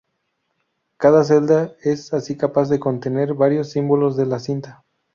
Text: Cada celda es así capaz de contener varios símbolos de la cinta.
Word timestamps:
Cada 0.97 1.23
celda 1.23 1.73
es 1.83 2.11
así 2.11 2.35
capaz 2.35 2.69
de 2.69 2.79
contener 2.79 3.35
varios 3.35 3.69
símbolos 3.69 4.17
de 4.17 4.25
la 4.25 4.39
cinta. 4.39 4.83